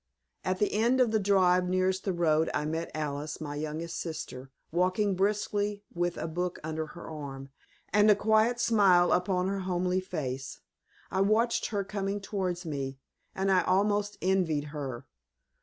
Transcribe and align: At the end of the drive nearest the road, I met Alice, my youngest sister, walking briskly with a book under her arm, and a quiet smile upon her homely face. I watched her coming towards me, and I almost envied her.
At 0.43 0.57
the 0.57 0.73
end 0.73 0.99
of 0.99 1.11
the 1.11 1.19
drive 1.19 1.69
nearest 1.69 2.05
the 2.05 2.11
road, 2.11 2.49
I 2.55 2.65
met 2.65 2.89
Alice, 2.95 3.39
my 3.39 3.53
youngest 3.53 3.97
sister, 3.99 4.49
walking 4.71 5.13
briskly 5.13 5.83
with 5.93 6.17
a 6.17 6.27
book 6.27 6.57
under 6.63 6.87
her 6.87 7.07
arm, 7.07 7.51
and 7.93 8.09
a 8.09 8.15
quiet 8.15 8.59
smile 8.59 9.11
upon 9.11 9.47
her 9.47 9.59
homely 9.59 9.99
face. 10.01 10.61
I 11.11 11.21
watched 11.21 11.67
her 11.67 11.83
coming 11.83 12.19
towards 12.19 12.65
me, 12.65 12.97
and 13.35 13.51
I 13.51 13.61
almost 13.61 14.17
envied 14.23 14.63
her. 14.73 15.05